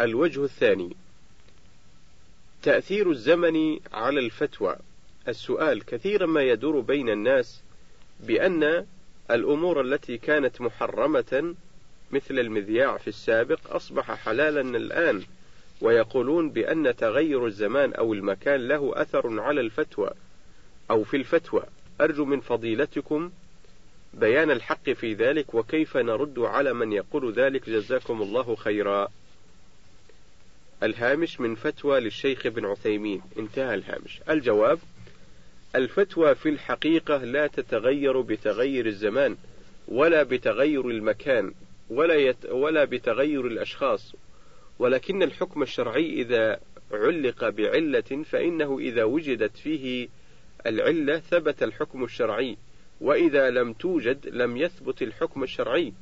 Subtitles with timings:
[0.00, 0.96] الوجه الثاني.
[2.62, 4.76] تأثير الزمن على الفتوى.
[5.28, 7.62] السؤال كثيرا ما يدور بين الناس
[8.20, 8.86] بأن
[9.30, 11.54] الأمور التي كانت محرمة
[12.12, 15.22] مثل المذياع في السابق أصبح حلالا الآن
[15.80, 20.10] ويقولون بأن تغير الزمان أو المكان له أثر على الفتوى
[20.90, 21.62] أو في الفتوى.
[22.00, 23.30] أرجو من فضيلتكم
[24.14, 27.70] بيان الحق في ذلك وكيف نرد على من يقول ذلك.
[27.70, 29.08] جزاكم الله خيرا.
[30.82, 33.22] الهامش من فتوى للشيخ ابن عثيمين.
[33.38, 34.20] انتهى الهامش.
[34.30, 34.78] الجواب
[35.76, 39.36] الفتوى في الحقيقة لا تتغير بتغير الزمان
[39.88, 41.52] ولا بتغير المكان
[41.90, 44.14] ولا يت ولا بتغير الأشخاص.
[44.78, 46.60] ولكن الحكم الشرعي إذا
[46.92, 50.08] علق بعلة فإنه إذا وجدت فيه
[50.66, 52.56] العلة ثبت الحكم الشرعي
[53.00, 55.92] وإذا لم توجد لم يثبت الحكم الشرعي.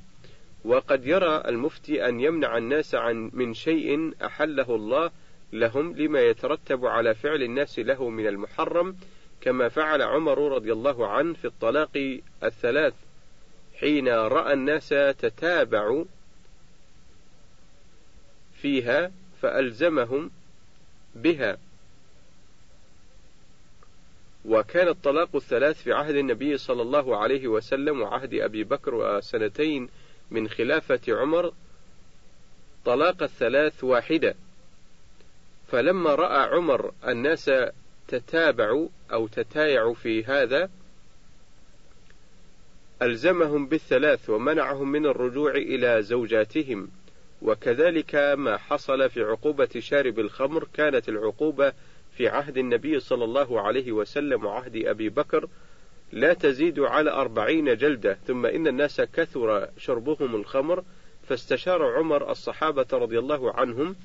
[0.64, 5.10] وقد يرى المفتي أن يمنع الناس عن من شيء أحله الله
[5.52, 8.96] لهم لما يترتب على فعل الناس له من المحرم
[9.40, 12.94] كما فعل عمر رضي الله عنه في الطلاق الثلاث
[13.80, 16.04] حين رأى الناس تتابعوا
[18.54, 19.12] فيها
[19.42, 20.30] فألزمهم
[21.14, 21.58] بها.
[24.44, 29.88] وكان الطلاق الثلاث في عهد النبي صلى الله عليه وسلم وعهد أبي بكر وسنتين
[30.30, 31.52] من خلافة عمر
[32.84, 34.34] طلاق الثلاث واحدة.
[35.68, 37.50] فلما رأى عمر الناس
[38.08, 40.70] تتابعوا أو تتايعوا في هذا
[43.02, 46.88] ألزمهم بالثلاث ومنعهم من الرجوع إلى زوجاتهم.
[47.42, 51.72] وكذلك ما حصل في عقوبة شارب الخمر كانت العقوبة
[52.16, 55.48] في عهد النبي صلى الله عليه وسلم وعهد أبي بكر
[56.14, 60.84] لا تزيد على أربعين جلدة ثم إن الناس كثر شربهم الخمر
[61.28, 63.96] فاستشار عمر الصحابة رضي الله عنهم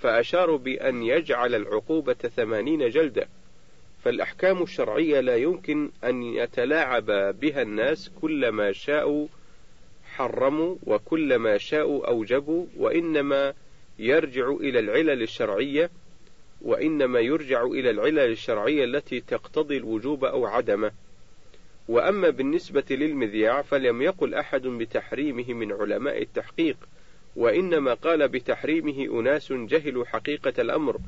[0.00, 3.28] فأشاروا بأن يجعل العقوبة ثمانين جلدة.
[4.04, 7.06] فالأحكام الشرعية لا يمكن أن يتلاعب
[7.40, 9.26] بها الناس كلما شاءوا
[10.04, 13.54] حرموا وكلما شاءوا أوجبوا وإنما
[13.98, 15.90] يرجع إلى العلل الشرعية
[16.62, 20.92] وإنما يرجع إلى العلل الشرعية التي تقتضي الوجوب أو عدمه.
[21.88, 26.76] وأما بالنسبة للمذياع فلم يقل أحد بتحريمه من علماء التحقيق
[27.36, 30.98] وإنما قال بتحريمه أناس جهلوا حقيقة الأمر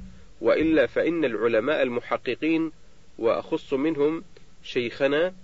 [0.40, 2.72] وإلا فإن العلماء المحققين
[3.18, 4.24] وأخص منهم
[4.62, 5.34] شيخنا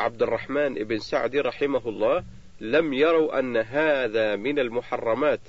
[0.00, 2.24] عبد الرحمن بن سعدي رحمه الله
[2.60, 5.40] لم يروا أن هذا من المحرمات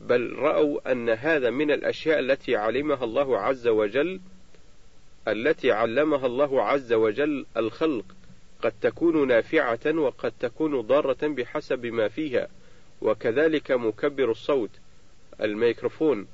[0.00, 4.20] بل رأوا أن هذا من الأشياء التي علمها الله عز وجل
[5.28, 8.04] التي علمها الله عز وجل الخلق
[8.62, 12.48] قد تكون نافعة وقد تكون ضارة بحسب ما فيها
[13.02, 14.70] وكذلك مكبر الصوت
[15.40, 16.26] الميكروفون.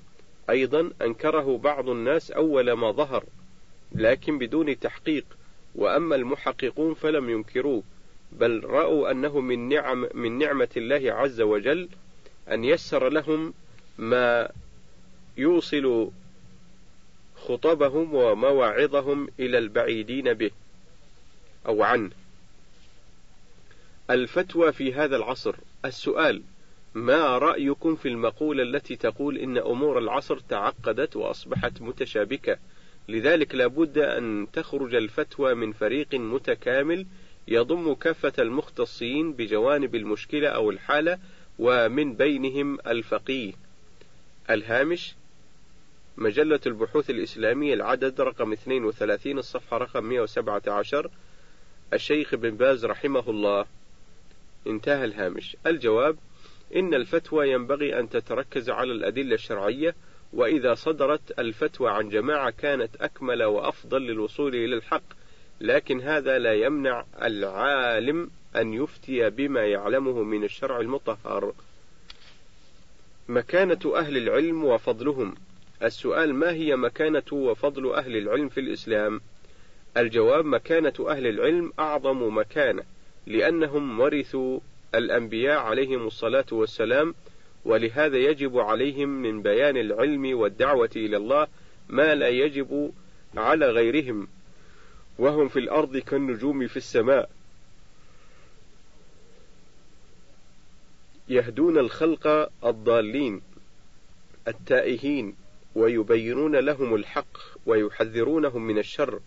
[0.50, 3.24] أيضا أنكره بعض الناس أول ما ظهر
[3.92, 5.24] لكن بدون تحقيق.
[5.74, 7.82] وأما المحققون فلم ينكروه
[8.32, 11.88] بل رأوا أنه من نعم من نعمة الله عز وجل
[12.50, 13.54] أن يسر لهم
[13.98, 14.48] ما
[15.36, 16.10] يوصل
[17.48, 20.50] خطبهم ومواعظهم إلى البعيدين به
[21.66, 22.10] أو عنه.
[24.10, 25.54] الفتوى في هذا العصر
[25.84, 26.42] السؤال
[26.94, 32.58] ما رأيكم في المقولة التي تقول إن أمور العصر تعقدت وأصبحت متشابكة
[33.08, 37.06] لذلك لابد أن تخرج الفتوى من فريق متكامل
[37.48, 41.18] يضم كافة المختصين بجوانب المشكلة أو الحالة
[41.58, 43.52] ومن بينهم الفقيه.
[44.50, 45.14] الهامش
[46.18, 51.10] مجلة البحوث الإسلامية العدد رقم 32 الصفحة رقم 117
[51.92, 53.66] الشيخ بن باز رحمه الله.
[54.66, 55.56] انتهى الهامش.
[55.66, 56.16] الجواب
[56.76, 59.94] إن الفتوى ينبغي أن تتركز على الأدلة الشرعية
[60.32, 65.02] وإذا صدرت الفتوى عن جماعة كانت أكمل وأفضل للوصول إلى الحق
[65.60, 71.52] لكن هذا لا يمنع العالم أن يفتي بما يعلمه من الشرع المطهر.
[73.28, 75.34] مكانة أهل العلم وفضلهم.
[75.82, 79.20] السؤال ما هي مكانة وفضل أهل العلم في الإسلام؟
[79.96, 82.82] الجواب مكانة أهل العلم أعظم مكانة
[83.26, 84.60] لأنهم ورثوا
[84.94, 87.14] الأنبياء عليهم الصلاة والسلام
[87.64, 91.46] ولهذا يجب عليهم من بيان العلم والدعوة إلى الله
[91.88, 92.92] ما لا يجب
[93.36, 94.28] على غيرهم
[95.18, 97.30] وهم في الأرض كالنجوم في السماء
[101.28, 103.42] يهدون الخلق الضالين
[104.48, 105.36] التائهين
[105.76, 109.20] ويبينون لهم الحق ويحذرونهم من الشر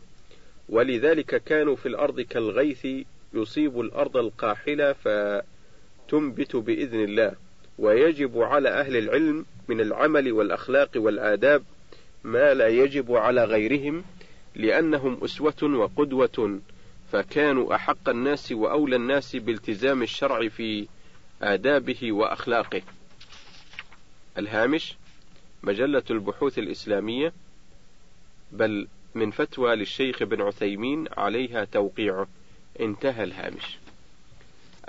[0.70, 2.88] ولذلك كانوا في الأرض كالغيث
[3.34, 7.32] يصيب الأرض القاحلة فتنبت بإذن الله
[7.80, 11.64] ويجب على أهل العلم من العمل والأخلاق والآداب
[12.24, 14.04] ما لا يجب على غيرهم
[14.56, 16.60] لأنهم أسوة وقدوة
[17.12, 20.88] فكانوا أحق الناس وأولى الناس بالتزام الشرع في
[21.42, 22.82] آدابه وأخلاقه.
[24.38, 24.96] الهامش
[25.64, 27.34] مجلة البحوث الإسلامية
[28.52, 32.28] بل من فتوى للشيخ ابن عثيمين عليها توقيعه
[32.80, 33.78] انتهى الهامش.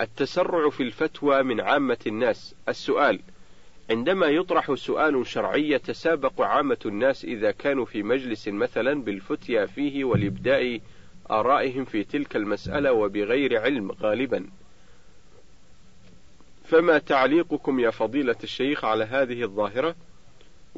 [0.00, 3.20] التسرع في الفتوى من عامة الناس السؤال
[3.90, 10.80] عندما يطرح سؤال شرعي يتسابق عامة الناس إذا كانوا في مجلس مثلا بالفتيا فيه والإبداء
[11.30, 14.46] آرائهم في تلك المسألة وبغير علم غالبا.
[16.64, 19.94] فما تعليقكم يا فضيلة الشيخ على هذه الظاهرة؟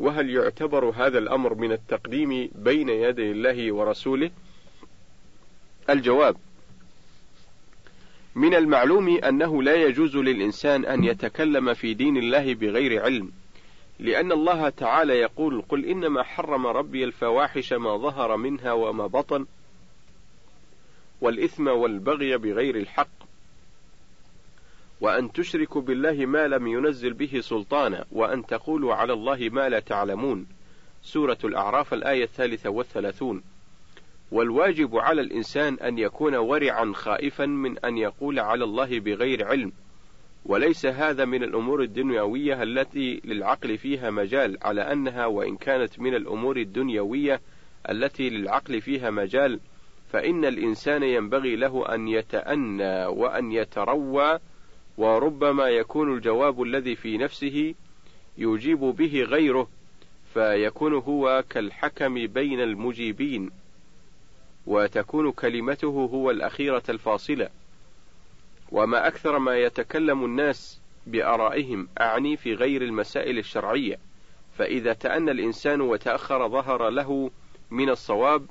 [0.02, 4.31] وهل يعتبر هذا الأمر من التقديم بين يدي الله ورسوله؟
[5.90, 6.37] الجواب:
[8.34, 13.32] من المعلوم أنه لا يجوز للإنسان أن يتكلم في دين الله بغير علم،
[13.99, 19.46] لأن الله تعالى يقول: قل إنما حرم ربي الفواحش ما ظهر منها وما بطن،
[21.20, 23.22] والإثم والبغي بغير الحق،
[25.02, 30.46] وأن تشركوا بالله ما لم ينزل به سلطانا، وأن تقولوا على الله ما لا تعلمون.
[31.02, 33.43] سورة الأعراف الآية الثالثة والثلاثون.
[34.32, 39.72] والواجب على الإنسان أن يكون ورعا خائفا من أن يقول على الله بغير علم،
[40.44, 46.56] وليس هذا من الأمور الدنيوية التي للعقل فيها مجال على أنها وإن كانت من الأمور
[46.56, 47.40] الدنيوية
[47.90, 49.60] التي للعقل فيها مجال
[50.08, 54.38] فإن الإنسان ينبغي له أن يتأنى وأن يتروى
[54.97, 57.75] وربما يكون الجواب الذي في نفسه
[58.39, 59.69] يجيب به غيره
[60.35, 63.50] فيكون هو كالحكم بين المجيبين
[64.67, 67.49] وتكون كلمته هو الأخيرة الفاصلة.
[68.73, 73.97] وما أكثر ما يتكلم الناس بآرائهم أعني في غير المسائل الشرعية
[74.59, 77.31] فإذا تأنى الإنسان وتأخر ظهر له
[77.71, 78.47] من الصواب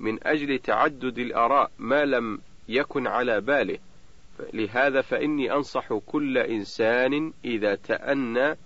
[0.00, 2.38] من أجل تعدد الآراء ما لم
[2.68, 3.78] يكن على باله.
[4.52, 8.56] لهذا فإني أنصح كل إنسان إذا تأنى.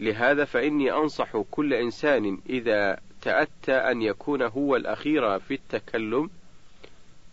[0.00, 6.30] لهذا فإني أنصح كل إنسان إذا تأتى أن يكون هو الأخير في التكلم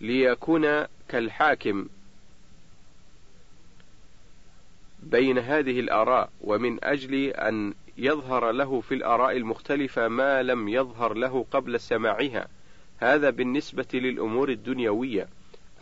[0.01, 1.88] ليكون كالحاكم
[5.04, 11.46] بين هذه الآراء ومن أجل أن يظهر له في الآراء المختلفة ما لم يظهر له
[11.51, 12.48] قبل سماعها.
[13.03, 15.27] هذا بالنسبة للأمور الدنيوية.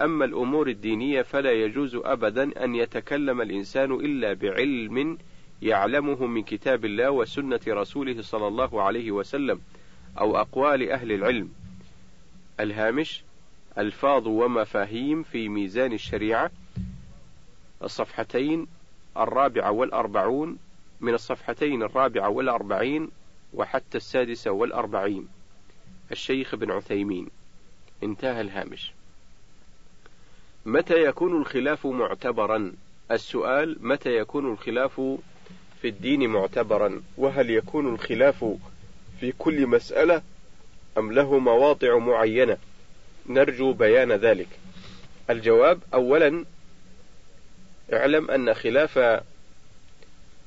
[0.02, 5.18] أما الأمور الدينية فلا يجوز أبدا أن يتكلم الإنسان إلا بعلم
[5.62, 9.62] يعلمه من كتاب الله وسنة رسوله صلى الله عليه وسلم
[10.20, 11.50] أو أقوال أهل العلم.
[12.60, 13.24] الهامش
[13.78, 16.52] ألفاظ ومفاهيم في ميزان الشريعة.
[17.84, 18.68] الصفحتين
[19.18, 20.58] الرابعة والأربعون
[21.02, 23.10] من الصفحتين الرابعة والأربعين
[23.54, 25.28] وحتى السادسة والأربعين.
[26.12, 27.28] الشيخ بن عثيمين.
[28.04, 28.92] انتهى الهامش.
[30.66, 32.74] متى يكون الخلاف معتبرا؟
[33.12, 35.02] السؤال متى يكون الخلاف
[35.82, 38.46] في الدين معتبرا؟ وهل يكون الخلاف
[39.20, 40.22] في كل مسألة
[40.98, 42.58] أم له مواضع معينة؟
[43.30, 44.48] نرجو بيان ذلك.
[45.30, 46.46] الجواب أولا
[47.94, 49.00] اعلم أن خلاف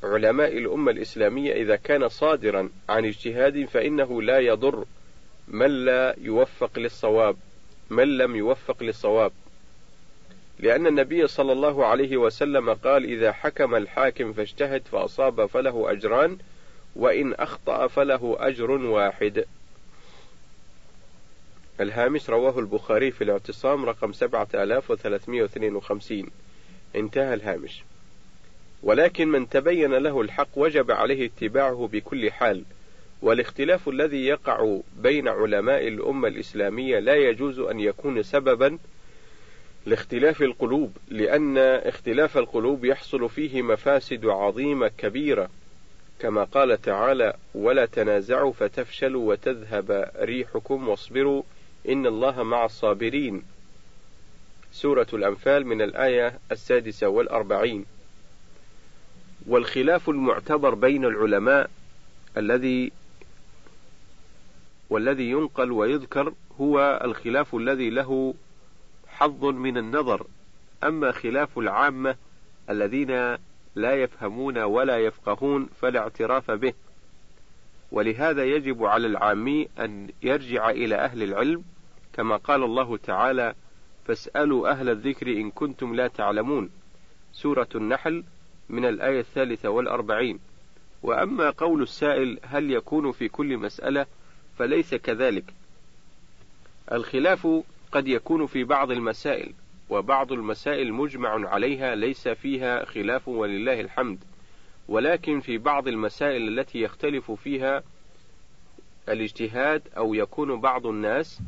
[0.05, 4.85] علماء الأمة الإسلامية إذا كان صادرا عن اجتهاد فإنه لا يضر
[5.49, 7.37] من لا يوفق للصواب
[7.91, 9.33] من لم يوفق للصواب.
[10.59, 16.39] لأن النبي صلى الله عليه وسلم قال إذا حكم الحاكم فاجتهد فأصاب فله أجران
[16.97, 19.45] وإن أخطأ فله أجر واحد.
[21.81, 26.31] الهامش رواه البخاري في الاعتصام رقم 7352
[26.97, 27.83] انتهى الهامش.
[28.83, 32.65] ولكن من تبين له الحق وجب عليه اتباعه بكل حال.
[33.25, 38.78] والاختلاف الذي يقع بين علماء الأمة الإسلامية لا يجوز أن يكون سببا
[39.87, 45.49] لاختلاف القلوب لأن اختلاف القلوب يحصل فيه مفاسد عظيمة كبيرة.
[46.19, 51.43] كما قال تعالى ولا تنازعوا فتفشلوا وتذهب ريحكم واصبروا
[51.88, 53.43] إن الله مع الصابرين.
[54.73, 57.85] سورة الأنفال من الآية السادسة والأربعين.
[59.47, 61.71] والخلاف المعتبر بين العلماء
[62.37, 62.93] الذي
[64.95, 68.35] والذي ينقل ويذكر هو الخلاف الذي له
[69.07, 70.27] حظ من النظر.
[70.85, 72.17] أما خلاف العامة
[72.71, 73.11] الذين
[73.75, 76.73] لا يفهمون ولا يفقهون فلا اعتراف به.
[77.93, 81.65] ولهذا يجب على العامي أن يرجع إلى أهل العلم
[82.13, 83.55] كما قال الله تعالى
[84.05, 86.71] فاسألوا أهل الذكر إن كنتم لا تعلمون
[87.33, 88.25] سورة النحل
[88.69, 90.39] من الآية الثالثة والأربعين.
[91.03, 94.07] وأما قول السائل هل يكون في كل مسألة
[94.59, 95.45] فليس كذلك.
[96.93, 97.49] الخلاف
[97.93, 99.53] قد يكون في بعض المسائل
[99.91, 104.19] وبعض المسائل مجمع عليها ليس فيها خلاف ولله الحمد.
[104.89, 107.83] ولكن في بعض المسائل التي يختلف فيها
[109.09, 111.41] الاجتهاد أو يكون بعض الناس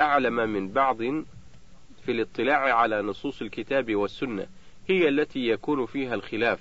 [0.00, 0.98] أعلم من بعض
[2.04, 4.46] في الاطلاع على نصوص الكتاب والسنة
[4.88, 6.60] هي التي يكون فيها الخلاف.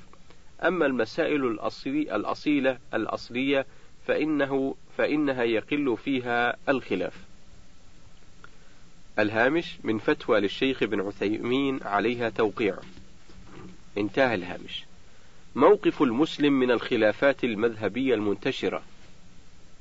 [0.63, 3.65] أما المسائل الأصلي الأصيلة الأصلية
[4.07, 7.13] فإنه فإنها يقل فيها الخلاف.
[9.19, 12.75] الهامش من فتوى للشيخ بن عثيمين عليها توقيع.
[13.97, 14.85] انتهى الهامش.
[15.55, 18.83] موقف المسلم من الخلافات المذهبية المنتشرة.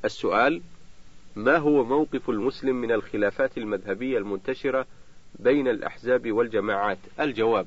[0.05, 0.63] السؤال:
[1.37, 4.87] ما هو موقف المسلم من الخلافات المذهبية المنتشرة
[5.39, 7.67] بين الأحزاب والجماعات؟ الجواب: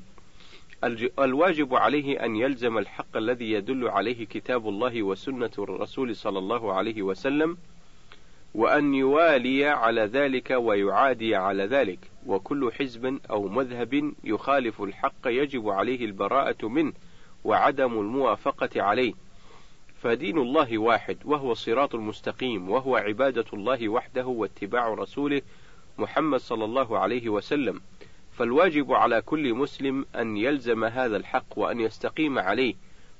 [1.18, 7.02] الواجب عليه أن يلزم الحق الذي يدل عليه كتاب الله وسنة الرسول صلى الله عليه
[7.02, 7.58] وسلم،
[8.54, 16.04] وأن يوالي على ذلك ويعادي على ذلك، وكل حزب أو مذهب يخالف الحق يجب عليه
[16.04, 16.92] البراءة منه
[17.44, 19.14] وعدم الموافقة عليه.
[20.02, 25.42] فدين الله واحد وهو الصراط المستقيم وهو عبادة الله وحده واتباع رسوله
[25.98, 27.80] محمد صلى الله عليه وسلم.
[28.38, 32.74] فالواجب على كل مسلم أن يلزم هذا الحق وأن يستقيم عليه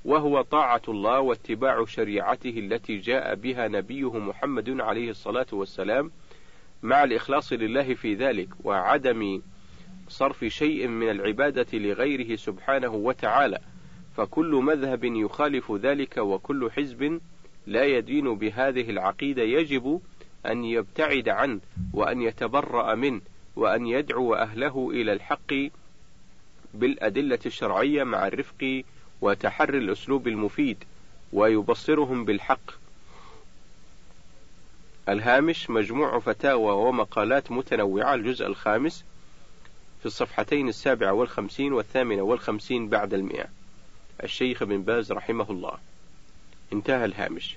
[0.04, 6.10] وهو طاعة الله واتباع شريعته التي جاء بها نبيه محمد عليه الصلاة والسلام
[6.82, 9.42] مع الإخلاص لله في ذلك وعدم
[10.08, 13.58] صرف شيء من العبادة لغيره سبحانه وتعالى.
[14.16, 17.20] فكل مذهب يخالف ذلك وكل حزب
[17.66, 20.00] لا يدين بهذه العقيدة يجب
[20.46, 21.60] أن يبتعد عنه
[21.92, 23.20] وأن يتبرأ منه.
[23.56, 25.54] وأن يدعو أهله إلى الحق
[26.74, 28.82] بالأدلة الشرعية مع الرفق
[29.20, 30.84] وتحري الأسلوب المفيد
[31.32, 32.70] ويبصرهم بالحق.
[35.08, 39.04] الهامش مجموع فتاوى ومقالات متنوعة الجزء الخامس
[40.00, 43.46] في الصفحتين السابعة والخمسين والثامنة والخمسين بعد المئة.
[44.22, 45.78] الشيخ بن باز رحمه الله.
[46.72, 47.56] انتهى الهامش.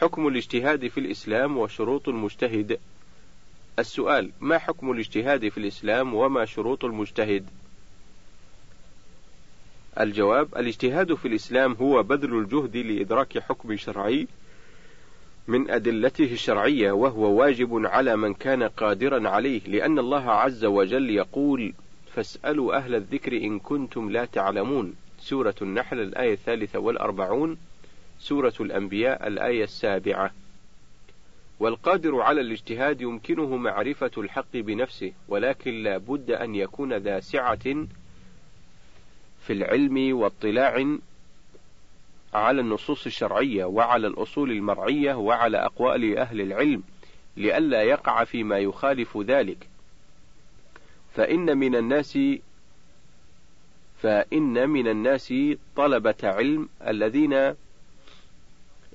[0.00, 2.78] حكم الاجتهاد في الإسلام وشروط المجتهد
[3.78, 7.46] السؤال ما حكم الاجتهاد في الإسلام وما شروط المجتهد؟
[10.00, 14.26] الجواب الاجتهاد في الإسلام هو بذل الجهد لإدراك حكم شرعي
[15.48, 21.72] من أدلته الشرعية وهو واجب على من كان قادرا عليه لأن الله عز وجل يقول
[22.14, 27.58] فاسألوا أهل الذكر إن كنتم لا تعلمون سورة النحل الآية الثالثة والأربعون
[28.20, 30.30] سورة الأنبياء الآية السابعة
[31.60, 37.86] والقادر على الاجتهاد يمكنه معرفة الحق بنفسه ولكن لا بد أن يكون ذا سعة
[39.40, 40.96] في العلم واطلاع
[42.34, 46.82] على النصوص الشرعية وعلى الأصول المرعية وعلى أقوال أهل العلم
[47.36, 49.68] لئلا يقع فيما يخالف ذلك.
[51.14, 52.18] فإن من الناس
[53.98, 55.34] فإن من الناس
[55.76, 57.54] طلبة علم الذين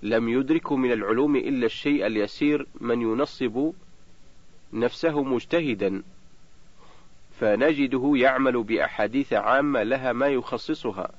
[0.03, 3.72] لم يدرك من العلوم إلا الشيء اليسير من ينصب
[4.74, 6.03] نفسه مجتهدا.
[7.39, 11.12] فنجده يعمل بأحاديث عامة لها ما يخصصها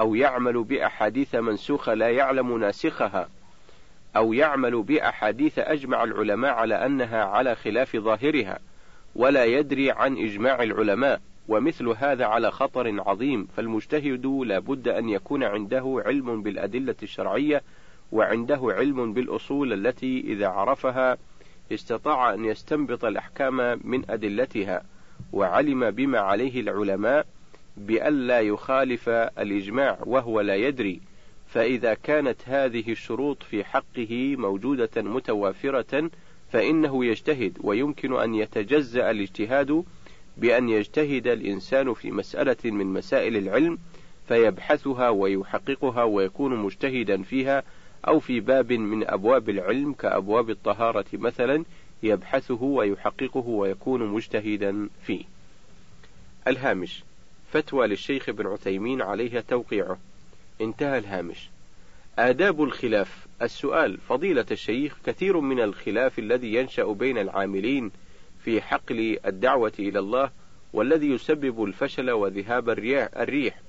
[0.00, 3.28] أو يعمل بأحاديث منسوخة لا يعلم ناسخها
[4.16, 8.58] أو يعمل بأحاديث أجمع العلماء على أنها على خلاف ظاهرها
[9.14, 11.20] ولا يدري عن إجماع العلماء.
[11.48, 17.62] ومثل هذا على خطر عظيم فالمجتهد لا بد أن يكون عنده علم بالأدلة الشرعية
[18.12, 21.18] وعنده علم بالأصول التي إذا عرفها
[21.72, 24.82] استطاع أن يستنبط الأحكام من أدلتها
[25.32, 27.26] وعلم بما عليه العلماء
[27.76, 31.00] بألا يخالف الإجماع وهو لا يدري.
[31.46, 36.10] فإذا كانت هذه الشروط في حقه موجودة متوافرة
[36.52, 39.84] فإنه يجتهد ويمكن أن يتجزأ الاجتهاد
[40.36, 43.78] بأن يجتهد الإنسان في مسألة من مسائل العلم
[44.28, 47.62] فيبحثها ويحققها ويكون مجتهدا فيها
[48.08, 51.64] أو في باب من أبواب العلم كأبواب الطهارة مثلا
[52.02, 55.24] يبحثه ويحققه ويكون مجتهدا فيه.
[56.48, 57.04] الهامش
[57.52, 59.98] فتوى للشيخ ابن عثيمين عليها توقيعه.
[60.60, 61.50] انتهى الهامش.
[62.18, 67.90] آداب الخلاف السؤال فضيلة الشيخ كثير من الخلاف الذي ينشأ بين العاملين
[68.44, 70.30] في حقل الدعوة إلى الله
[70.72, 73.60] والذي يسبب الفشل وذهاب الريح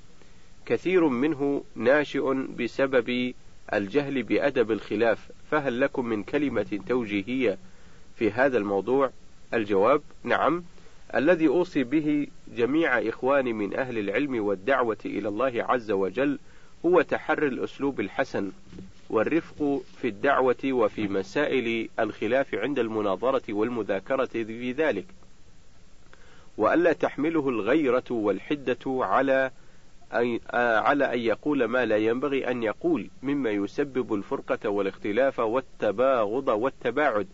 [0.66, 3.34] كثير منه ناشئ بسبب
[3.74, 7.58] الجهل بأدب الخلاف فهل لكم من كلمة توجيهية
[8.16, 9.10] في هذا الموضوع؟
[9.54, 10.64] الجواب نعم.
[11.14, 16.38] الذي أوصي به جميع إخواني من أهل العلم والدعوة إلى الله عز وجل
[16.86, 18.52] هو تحري الأسلوب الحسن
[19.10, 25.04] والرفق في الدعوة وفي مسائل الخلاف عند المناظرة والمذاكرة في ذلك.
[26.56, 29.50] وألا تحمله الغيرة والحدة على
[30.14, 37.28] أي على أن يقول ما لا ينبغي أن يقول مما يسبب الفرقة والاختلاف والتباغض والتباعد.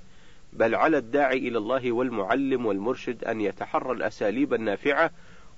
[0.53, 5.11] بل على الداعي إلى الله والمعلم والمرشد أن يتحرى الأساليب النافعة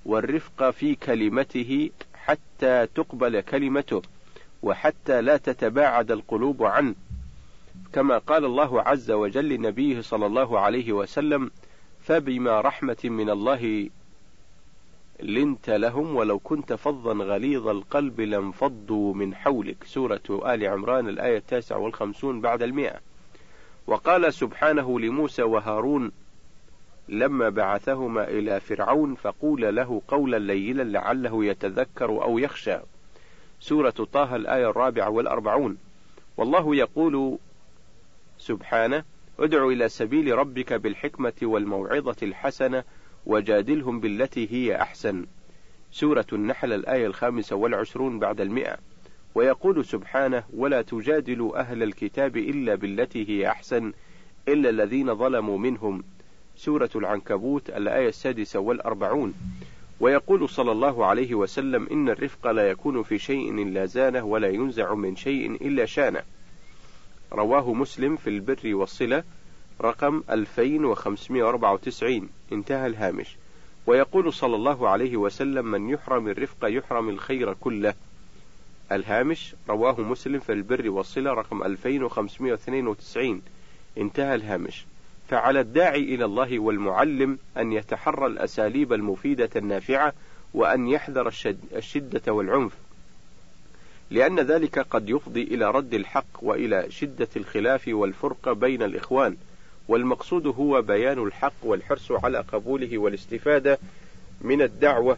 [0.05, 4.01] والرفق في كلمته حتى تقبل كلمته
[4.63, 6.95] وحتى لا تتباعد القلوب عنه.
[7.93, 11.51] كما قال الله عز وجل لنبيه صلى الله عليه وسلم
[12.01, 13.89] فبما رحمة من الله
[15.19, 19.83] لنت لهم ولو كنت فظا غليظ القلب لانفضوا من حولك.
[19.83, 22.99] سورة آل عمران الآية التاسعة والخمسون بعد المئة.
[23.87, 26.11] وقال سبحانه لموسى وهارون
[27.09, 32.77] لما بعثهما إلى فرعون فقول له قولا ليلا لعله يتذكر أو يخشى.
[33.59, 35.77] سورة طه الآية الرابعة والأربعون.
[36.37, 37.37] والله يقول
[38.37, 39.03] سبحانه
[39.39, 42.83] ادع إلى سبيل ربك بالحكمة والموعظة الحسنة
[43.27, 45.25] وجادلهم بالتي هي أحسن.
[45.91, 48.77] سورة النحل الآية الخامسة والعشرون بعد المئة.
[49.35, 53.93] ويقول سبحانه ولا تجادلوا أهل الكتاب إلا بالتي هي أحسن
[54.47, 56.03] إلا الذين ظلموا منهم.
[56.55, 59.33] سورة العنكبوت الآية السادسة والأربعون.
[59.99, 64.93] ويقول صلى الله عليه وسلم إن الرفق لا يكون في شيء إلا زانه ولا ينزع
[64.93, 66.21] من شيء إلا شانه.
[67.33, 69.23] رواه مسلم في البر والصلة.
[69.81, 73.35] رقم 2594 انتهى الهامش.
[73.87, 77.93] ويقول صلى الله عليه وسلم من يحرم الرفق يحرم الخير كله.
[78.91, 83.41] الهامش رواه مسلم في البر والصلة رقم 2592
[83.97, 84.85] انتهى الهامش.
[85.29, 90.13] فعلى الداعي إلى الله والمعلم أن يتحرى الأساليب المفيدة النافعة
[90.53, 91.33] وأن يحذر
[91.75, 92.73] الشدة والعنف.
[94.11, 99.37] لأن ذلك قد يفضي إلى رد الحق وإلى شدة الخلاف والفرقة بين الإخوان.
[99.87, 103.79] والمقصود هو بيان الحق والحرص على قبوله والاستفادة
[104.41, 105.17] من الدعوة.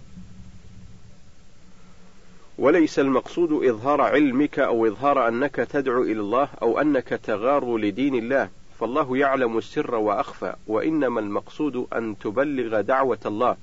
[2.58, 8.50] وليس المقصود إظهار علمك أو إظهار أنك تدعو إلى الله أو أنك تغار لدين الله.
[8.80, 13.58] فالله يعلم السر وأخفى وإنما المقصود أن تبلغ دعوة الله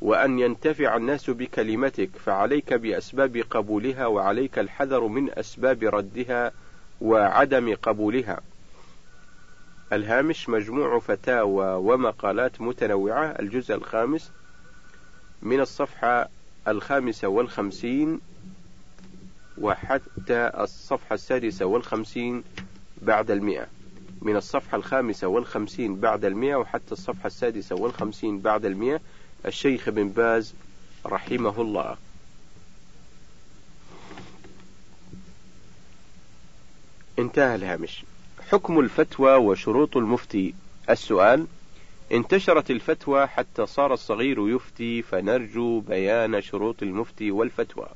[0.00, 6.52] وأن ينتفع الناس بكلمتك فعليك بأسباب قبولها وعليك الحذر من أسباب ردها
[7.00, 8.40] وعدم قبولها.
[9.92, 14.30] الهامش مجموع فتاوى ومقالات متنوعة الجزء الخامس
[15.42, 16.28] من الصفحة
[16.68, 18.20] الخامسة والخمسين
[19.58, 22.44] وحتى الصفحة السادسة والخمسين
[23.02, 23.66] بعد المئة.
[24.22, 29.00] من الصفحة الخامسة والخمسين بعد المئة وحتى الصفحة السادسة والخمسين بعد المئة
[29.46, 30.54] الشيخ بن باز
[31.06, 31.96] رحمه الله.
[37.18, 38.04] انتهى الهامش.
[38.50, 40.54] حكم الفتوى وشروط المفتي.
[40.90, 41.46] السؤال
[42.12, 47.86] انتشرت الفتوى حتى صار الصغير يفتي فنرجو بيان شروط المفتي والفتوى.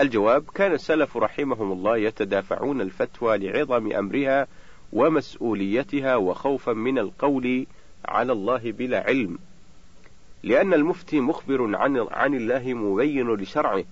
[0.00, 4.46] الجواب كان السلف رحمهم الله يتدافعون الفتوى لعظم أمرها
[4.92, 7.66] ومسؤوليتها وخوفا من القول
[8.04, 9.38] على الله بلا علم
[10.42, 13.84] لأن المفتي مخبر عن, الله مبين لشرعه.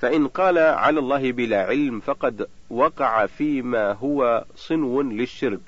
[0.00, 5.60] فإن قال على الله بلا علم فقد وقع فيما هو صنو للشرك.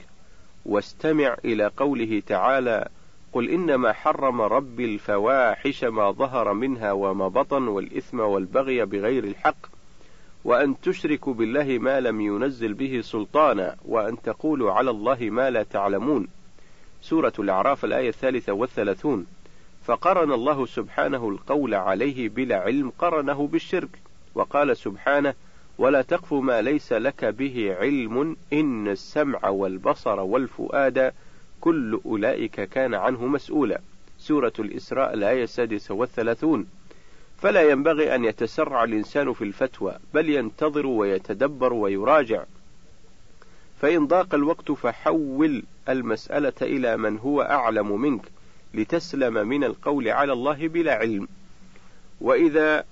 [0.67, 2.89] واستمع إلى قوله تعالى
[3.33, 9.57] قل إنما حرم ربي الفواحش ما ظهر منها وما بطن والإثم والبغي بغير الحق
[10.45, 16.29] وأن تشركوا بالله ما لم ينزل به سلطانا وأن تقولوا على الله ما لا تعلمون.
[17.03, 19.27] سورة الأعراف الآية الثالثة والثلاثون.
[19.85, 24.06] فقرن الله سبحانه القول عليه بلا علم قرنه بالشرك.
[24.37, 25.35] وقال سبحانه
[25.79, 31.13] ولا تقف ما ليس لك به علم إن السمع والبصر والفؤاد
[31.61, 33.81] كل أولئك كان عنه مسؤولا.
[34.19, 36.67] سورة الإسراء الآية السادسة والثلاثون.
[37.39, 42.45] فلا ينبغي أن يتسرع الإنسان في الفتوى بل ينتظر ويتدبر ويراجع.
[43.81, 48.23] فإن ضاق الوقت فحول المسألة إلى من هو أعلم منك
[48.75, 51.29] لتسلم من القول على الله بلا علم.
[52.21, 52.85] وإذا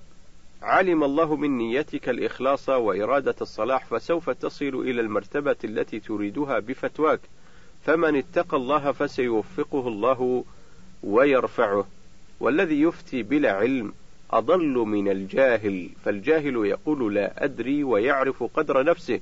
[0.65, 7.21] علم الله من نيتك الإخلاص وإرادة الصلاح فسوف تصل إلى المرتبة التي تريدها بفتواك.
[7.87, 10.45] فمن اتقى الله فسيوفقه الله
[11.03, 11.87] ويرفعه.
[12.41, 13.93] والذي يفتي بلا علم
[14.31, 19.21] أضل من الجاهل فالجاهل يقول لا أدري ويعرف قدر نفسه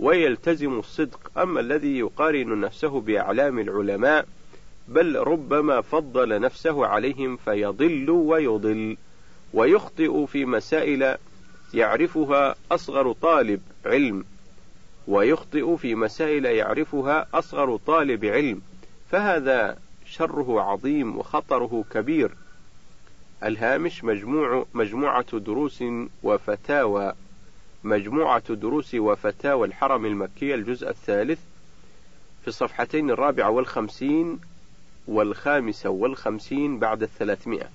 [0.00, 1.38] ويلتزم الصدق.
[1.38, 4.26] أما الذي يقارن نفسه بأعلام العلماء
[4.88, 8.96] بل ربما فضل نفسه عليهم فيضل ويضل.
[9.54, 11.16] ويخطئ في مسائل
[11.74, 14.24] يعرفها أصغر طالب علم
[15.08, 18.60] ويخطئ في مسائل يعرفها أصغر طالب علم.
[19.10, 22.30] فهذا شره عظيم وخطره كبير.
[23.44, 25.84] الهامش مجموع مجموعة دروس
[26.22, 27.12] وفتاوى.
[27.84, 31.38] مجموعة دروس وفتاوى الحرم المكي الجزء الثالث
[32.42, 34.40] في الصفحتين الرابعة والخمسين
[35.06, 37.68] والخامسة والخمسين بعد الثلاثمائة.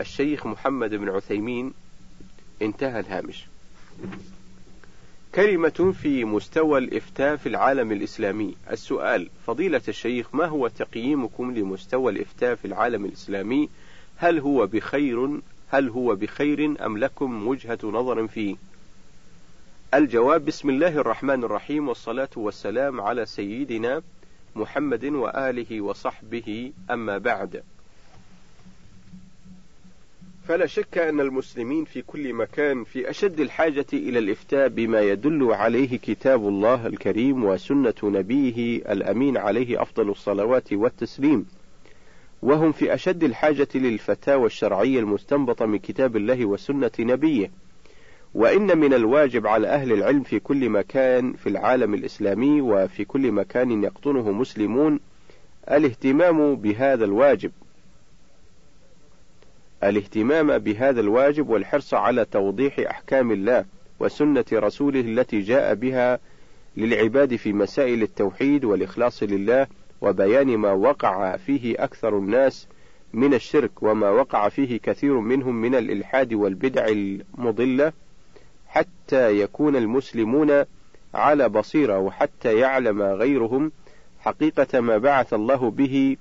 [0.00, 1.72] الشيخ محمد بن عثيمين
[2.62, 3.46] انتهى الهامش.
[5.34, 8.56] كلمة في مستوى الإفتاء في العالم الإسلامي.
[8.70, 13.68] السؤال فضيلة الشيخ ما هو تقييمكم لمستوى الإفتاء في العالم الإسلامي؟
[14.16, 18.56] هل هو بخير هل هو بخير أم لكم وجهة نظر فيه؟
[19.94, 24.02] الجواب بسم الله الرحمن الرحيم والصلاة والسلام على سيدنا
[24.56, 27.62] محمد وآله وصحبه أما بعد.
[30.48, 35.98] فلا شك أن المسلمين في كل مكان في أشد الحاجة إلى الإفتاء بما يدل عليه
[35.98, 41.46] كتاب الله الكريم وسنة نبيه الأمين عليه أفضل الصلوات والتسليم.
[42.42, 47.50] وهم في أشد الحاجة للفتاوى الشرعية المستنبطة من كتاب الله وسنة نبيه.
[48.34, 53.84] وإن من الواجب على أهل العلم في كل مكان في العالم الإسلامي وفي كل مكان
[53.84, 55.00] يقطنه مسلمون
[55.70, 57.52] الاهتمام بهذا الواجب.
[59.88, 63.64] الاهتمام بهذا الواجب والحرص على توضيح أحكام الله
[64.00, 66.18] وسنة رسوله التي جاء بها
[66.76, 69.66] للعباد في مسائل التوحيد والإخلاص لله
[70.00, 72.68] وبيان ما وقع فيه أكثر الناس
[73.12, 77.92] من الشرك وما وقع فيه كثير منهم من الإلحاد والبدع المضلة
[78.66, 80.64] حتى يكون المسلمون
[81.14, 83.72] على بصيرة وحتى يعلم غيرهم
[84.18, 86.16] حقيقة ما بعث الله به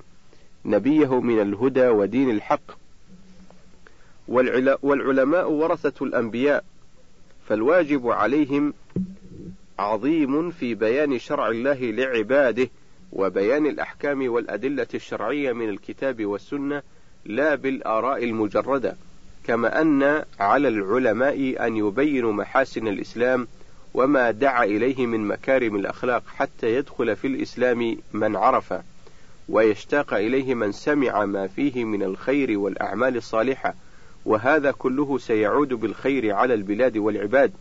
[0.66, 2.85] نبيه من الهدى ودين الحق
[4.28, 6.64] والعلماء ورثة الأنبياء
[7.50, 8.74] فالواجب عليهم
[9.80, 12.70] عظيم في بيان شرع الله لعباده
[13.12, 16.82] وبيان الأحكام والأدلة الشرعية من الكتاب والسنة
[17.26, 18.96] لا بالآراء المجردة
[19.44, 23.48] كما أن على العلماء أن يبينوا محاسن الإسلام
[23.94, 28.74] وما دعا إليه من مكارم الأخلاق حتى يدخل في الإسلام من عرف
[29.50, 33.76] ويشتاق إليه من سمع ما فيه من الخير والأعمال الصالحة
[34.26, 37.52] وهذا كله سيعود بالخير على البلاد والعباد.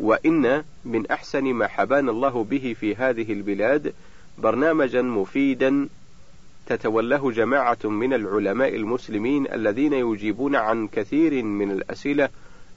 [0.00, 3.94] وإن من أحسن ما حبانا الله به في هذه البلاد
[4.38, 5.88] برنامجا مفيدا
[6.66, 12.28] تتولاه جماعة من العلماء المسلمين الذين يجيبون عن كثير من الأسئلة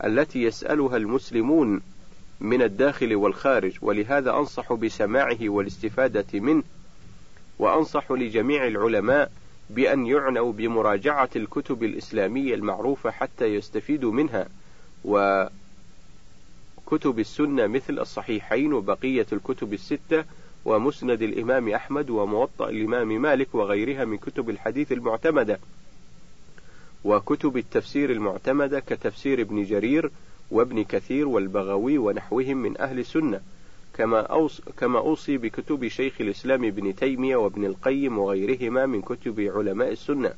[0.03, 1.81] التي يسألها المسلمون
[2.41, 3.77] من الداخل والخارج.
[3.81, 6.63] ولهذا أنصح بسماعه والاستفادة منه.
[7.59, 9.31] وأنصح لجميع العلماء
[9.69, 14.47] بأن يعنوا بمراجعة الكتب الإسلامية المعروفة حتى يستفيدوا منها
[15.05, 15.49] وكتب
[17.19, 20.23] السنة مثل الصحيحين وبقية الكتب الستة
[20.65, 25.59] ومسند الإمام أحمد وموطأ الإمام مالك وغيرها من كتب الحديث المعتمدة
[27.03, 30.11] وكتب التفسير المعتمدة كتفسير ابن جرير
[30.51, 33.41] وابن كثير والبغوي ونحوهم من أهل السنة.
[33.93, 39.91] كما أوصي, كما أوصي بكتب شيخ الإسلام ابن تيمية وابن القيم وغيرهما من كتب علماء
[39.91, 40.33] السنة.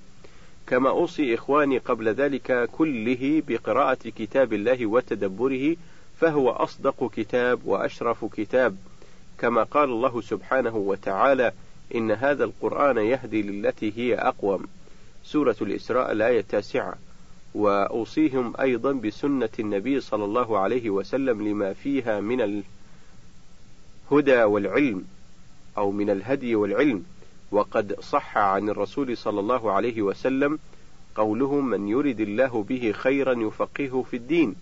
[0.68, 5.76] كما أوصي إخواني قبل ذلك كله بقراءة كتاب الله وتدبره
[6.20, 8.76] فهو أصدق كتاب وأشرف كتاب.
[9.38, 11.52] كما قال الله سبحانه وتعالى
[11.96, 14.68] إن هذا القرآن يهدي للتي هي أقوم.
[15.24, 16.96] سورة الإسراء الآية التاسعة.
[17.54, 22.42] وأوصيهم أيضا بسنة النبي صلى الله عليه وسلم لما فيها من
[24.12, 25.06] الهدى والعلم
[25.78, 27.06] أو من الهدي والعلم.
[27.52, 30.60] وقد صح عن الرسول صلى الله عليه وسلم
[31.15, 34.56] قوله من يرد الله به خيرا يفقهه في الدين.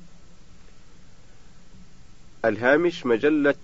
[2.45, 3.55] الهامش مجلة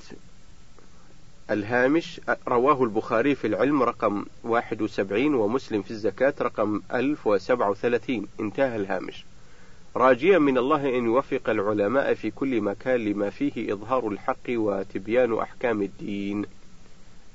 [1.51, 9.25] الهامش رواه البخاري في العلم رقم 71 ومسلم في الزكاة رقم 1037 انتهى الهامش.
[9.97, 15.81] راجيا من الله أن يوفق العلماء في كل مكان لما فيه إظهار الحق وتبيان أحكام
[15.81, 16.45] الدين.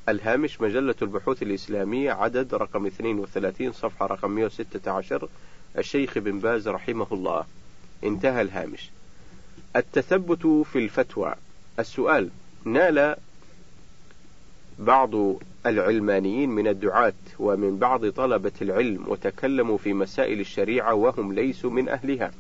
[0.09, 5.29] الهامش مجلة البحوث الإسلامية عدد رقم 32 صفحة رقم 116
[5.79, 7.45] الشيخ بن باز رحمه الله.
[8.05, 8.91] انتهى الهامش.
[9.77, 11.35] التثبت في الفتوى.
[11.79, 12.31] السؤال
[12.65, 13.17] نال
[14.79, 15.11] بعض
[15.67, 22.31] العلمانيين من الدعاة ومن بعض طلبة العلم وتكلموا في مسائل الشريعة وهم ليسوا من أهلها.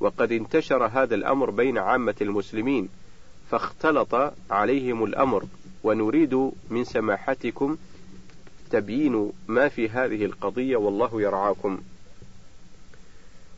[0.00, 2.88] وقد انتشر هذا الأمر بين عامة المسلمين
[3.50, 5.44] فاختلط عليهم الأمر
[5.84, 7.76] ونريد من سماحتكم
[8.70, 11.80] تبيين ما في هذه القضية والله يرعاكم.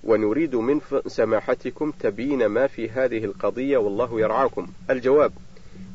[0.05, 4.67] ونريد من سماحتكم تبيين ما في هذه القضية والله يرعاكم.
[4.91, 5.33] الجواب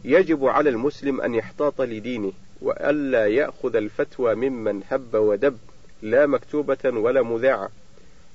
[0.04, 2.32] يجب على المسلم أن يحتاط لدينه
[2.62, 5.58] وألا يأخذ الفتوى ممن هب ودب
[6.02, 7.70] لا مكتوبة ولا مذاعة.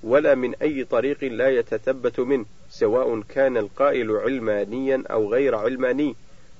[0.03, 6.15] ولا من أي طريق لا يتثبت منه سواء كان القائل علمانيا أو غير علماني.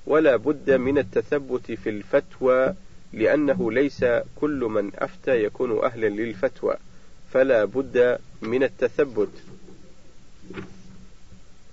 [0.07, 2.73] ولا بد من التثبت في الفتوى
[3.13, 6.75] لأنه ليس كل من أفتى يكون أهلا للفتوى.
[7.33, 9.31] فلا بد من التثبت.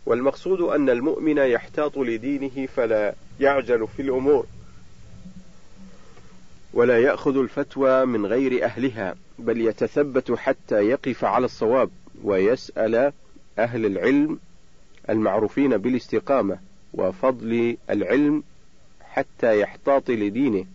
[0.06, 4.46] والمقصود أن المؤمن يحتاط لدينه فلا يعجل في الأمور
[6.72, 9.16] ولا يأخذ الفتوى من غير أهلها.
[9.40, 11.90] بل يتثبت حتى يقف على الصواب
[12.24, 13.12] ويسأل
[13.59, 14.38] أهل العلم
[15.11, 16.59] المعروفين بالاستقامة
[16.94, 18.42] وفضل العلم
[19.00, 20.66] حتى يحتاط لدينه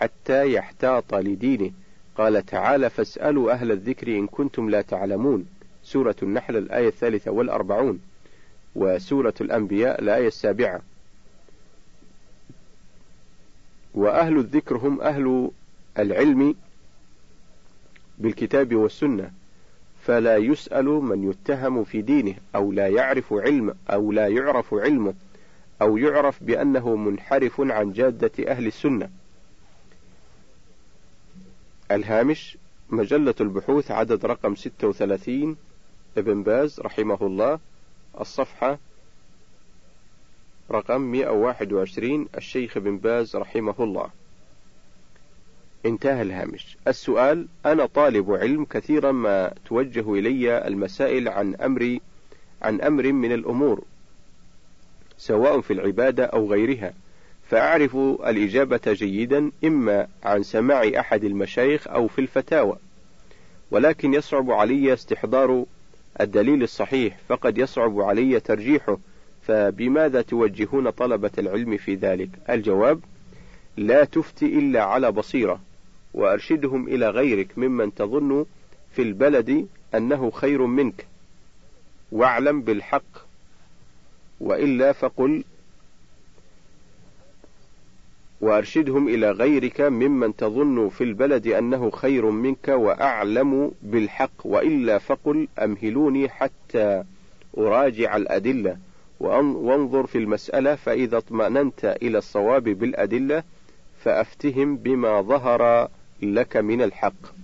[0.00, 1.70] حتى يحتاط لدينه.
[2.16, 5.46] قال تعالى فاسألوا أهل الذكر إن كنتم لا تعلمون.
[5.82, 8.00] سورة النحل الآية الثالثة والأربعون.
[8.74, 10.80] وسورة الأنبياء الآية السابعة.
[13.94, 15.50] وأهل الذكر هم أهل
[15.98, 16.54] العلم
[18.18, 19.30] بالكتاب والسنة
[20.02, 25.14] فلا يسأل من يتهم في دينه أو لا يعرف علم أو لا يعرف علمه
[25.82, 29.10] أو يعرف بأنه منحرف عن جادة أهل السنة.
[31.90, 32.58] الهامش
[32.90, 35.56] مجلة البحوث عدد رقم 36
[36.18, 37.58] ابن باز رحمه الله
[38.20, 38.78] الصفحة
[40.70, 44.10] رقم 121 الشيخ ابن باز رحمه الله.
[45.86, 46.76] انتهى الهامش.
[46.88, 51.98] السؤال أنا طالب علم كثيرا ما توجه إلي المسائل عن أمر
[52.62, 53.84] عن أمر من الأمور
[55.18, 56.92] سواء في العبادة أو غيرها
[57.48, 57.96] فأعرف
[58.26, 62.76] الإجابة جيدا إما عن سماع أحد المشايخ أو في الفتاوى.
[63.70, 65.64] ولكن يصعب علي استحضار
[66.20, 68.98] الدليل الصحيح فقد يصعب علي ترجيحه
[69.42, 73.00] فبماذا توجهون طلبة العلم في ذلك؟ الجواب
[73.76, 75.60] لا تفتي إلا على بصيرة.
[76.16, 78.46] وأرشدهم إلى غيرك ممن تظن
[78.92, 81.06] في البلد أنه خير منك.
[82.12, 83.26] واعلم بالحق
[84.40, 85.44] وإلا فقل
[88.40, 96.28] وأرشدهم إلى غيرك ممن تظن في البلد أنه خير منك وأعلم بالحق وإلا فقل أمهلوني
[96.28, 97.04] حتى
[97.58, 98.76] أراجع الأدلة.
[99.20, 103.42] وانظر في المسألة فإذا اطمأننت إلى الصواب بالأدلة
[104.00, 105.88] فأفتهم بما ظهر
[106.22, 107.36] لك من الحق.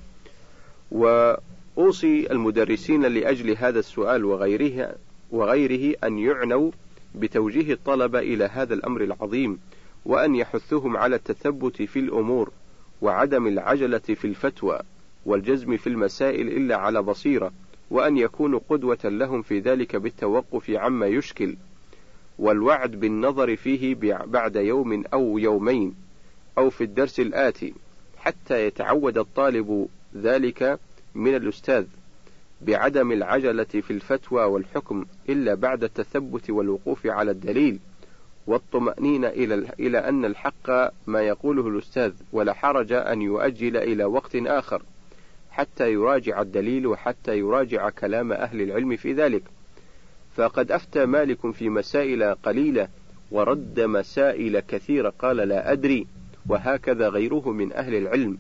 [0.91, 4.95] وأوصي المدرسين لأجل هذا السؤال وغيره
[5.31, 6.71] وغيره أن يعنوا
[7.15, 9.59] بتوجيه الطلبة إلى هذا الأمر العظيم
[10.05, 12.51] وأن يحثهم على التثبت في الأمور
[13.03, 14.81] وعدم العجلة في الفتوى
[15.27, 17.53] والجزم في المسائل إلا على بصيرة
[17.91, 21.57] وأن يكونوا قدوة لهم في ذلك بالتوقف عما يشكل
[22.39, 25.95] والوعد بالنظر فيه بعد يوم أو يومين
[26.59, 27.75] أو في الدرس الآتي.
[28.23, 30.79] حتى يتعود الطالب ذلك
[31.15, 31.85] من الأستاذ
[32.61, 37.79] بعدم العجلة في الفتوى والحكم إلا بعد التثبت والوقوف على الدليل
[38.47, 40.71] والطمأنينة إلى إلى أن الحق
[41.07, 44.83] ما يقوله الأستاذ ولا حرج أن يؤجل إلى وقت آخر
[45.51, 49.43] حتى يراجع الدليل وحتى يراجع كلام أهل العلم في ذلك.
[50.37, 52.89] فقد أفتى مالك في مسائل قليلة
[53.31, 56.07] ورد مسائل كثيرة قال لا أدري.
[56.49, 58.39] وهكذا غيره من أهل العلم.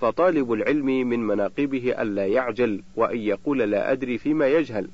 [0.00, 4.88] فطالب العلم من مناقبه ألا يعجل وأن يقول لا أدري فيما يجهل.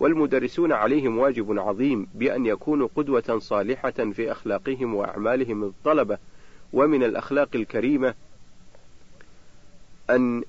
[0.00, 6.18] والمدرسون عليهم واجب عظيم بأن يكونوا قدوة صالحة في أخلاقهم وأعمالهم الطلبة.
[6.72, 8.14] ومن الأخلاق الكريمة
[10.10, 10.42] أن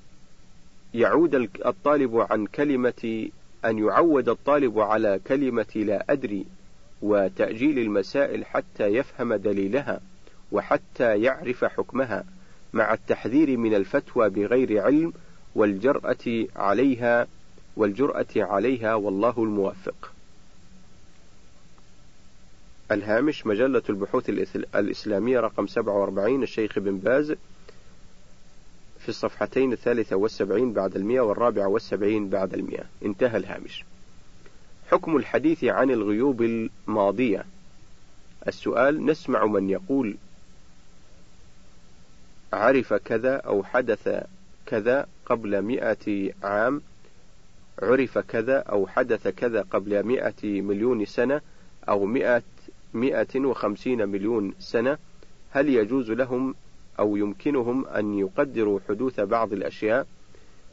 [0.93, 3.29] يعود الطالب عن كلمة
[3.65, 6.45] أن يعود الطالب على كلمة لا أدري
[7.01, 10.01] وتأجيل المسائل حتى يفهم دليلها.
[10.51, 12.23] وحتى يعرف حكمها
[12.73, 15.13] مع التحذير من الفتوى بغير علم
[15.55, 17.27] والجرأة عليها
[17.75, 20.11] والجرأة عليها والله الموفق.
[22.91, 24.29] الهامش مجلة البحوث
[24.75, 27.35] الإسلامية رقم 47 الشيخ بن باز
[28.99, 32.83] في الصفحتين الثالثة والسبعين بعد المئة والرابعة والسبعين بعد المئة.
[33.05, 33.83] انتهى الهامش.
[34.91, 37.45] حكم الحديث عن الغيوب الماضية.
[38.47, 40.15] السؤال نسمع من يقول
[42.53, 44.23] عرف كذا أو حدث
[44.65, 46.81] كذا قبل مئة عام
[47.81, 51.41] عرف كذا أو حدث كذا قبل مئة مليون سنة
[51.89, 52.43] أو مئة
[52.93, 54.97] مئة وخمسين مليون سنة
[55.51, 56.55] هل يجوز لهم
[56.99, 60.07] أو يمكنهم أن يقدروا حدوث بعض الأشياء؟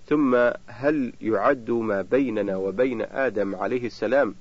[0.07, 4.35] ثم هل يعد ما بيننا وبين آدم عليه السلام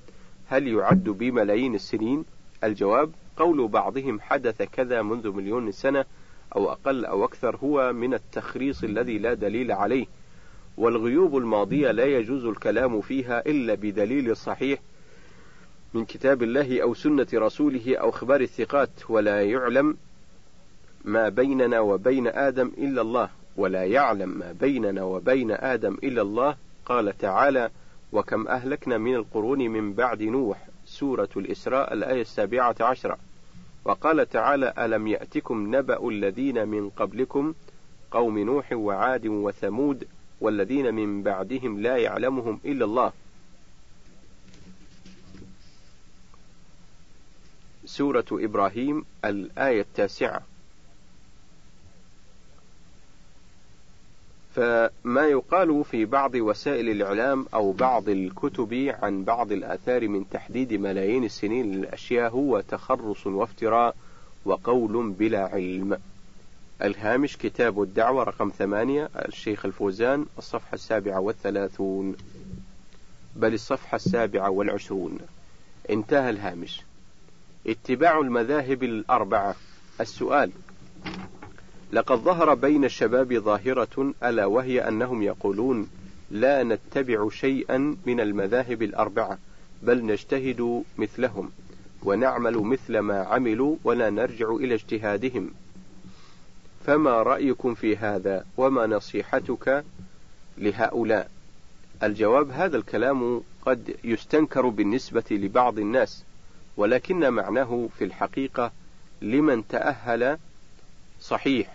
[0.48, 2.26] هل يعد بملايين السنين؟
[2.63, 6.06] الجواب قول بعضهم حدث كذا منذ مليون سنة
[6.55, 10.05] أو أقل أو أكثر هو من التخريص الذي لا دليل عليه
[10.77, 14.79] والغيوب الماضية لا يجوز الكلام فيها إلا بدليل صحيح
[15.93, 19.97] من كتاب الله أو سنة رسوله أو خبار الثقات ولا يعلم
[21.05, 26.55] ما بيننا وبين آدم إلا الله ولا يعلم ما بيننا وبين آدم إلا الله.
[26.86, 27.69] قال تعالى
[28.12, 30.67] وكم أهلكنا من القرون من بعد نوح.
[30.86, 33.17] سورة الإسراء الآية السابعة عشرة.
[33.86, 37.54] وقال تعالى ألم يأتكم نبأ الذين من قبلكم
[38.12, 40.08] قوم نوح وعاد وثمود
[40.41, 43.12] والذين من بعدهم لا يعلمهم إلا الله.
[47.86, 50.41] سورة إبراهيم الآية التاسعة.
[54.56, 61.24] فما يقال في بعض وسائل الإعلام أو بعض الكتب عن بعض الآثار من تحديد ملايين
[61.24, 63.96] السنين للأشياء هو تخرص وافتراء
[64.46, 65.98] وقول بلا علم.
[66.84, 72.15] الهامش كتاب الدعوة رقم ثمانية الشيخ الفوزان الصفحة السابعة والثلاثون.
[73.36, 75.18] بل الصفحة السابعة والعشرون.
[75.89, 76.82] انتهى الهامش.
[77.68, 79.56] اتباع المذاهب الأربعة.
[80.02, 80.52] السؤال
[81.95, 85.89] لقد ظهر بين الشباب ظاهرة ألا وهي أنهم يقولون
[86.31, 89.38] لا نتبع شيئا من المذاهب الأربعة
[89.84, 91.51] بل نجتهد مثلهم
[92.03, 95.51] ونعمل مثل ما عملوا ولا نرجع إلى اجتهادهم.
[96.86, 99.84] فما رأيكم في هذا؟ وما نصيحتك
[100.58, 101.29] لهؤلاء؟
[102.03, 106.23] الجواب هذا الكلام قد يستنكر بالنسبة لبعض الناس
[106.77, 108.71] ولكن معناه في الحقيقة
[109.21, 110.38] لمن تأهل
[111.21, 111.75] صحيح.